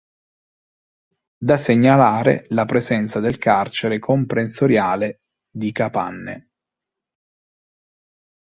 [1.37, 6.49] Da segnalare la presenza del carcere comprensoriale di Capanne.